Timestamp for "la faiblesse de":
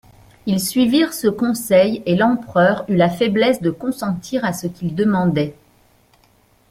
2.95-3.69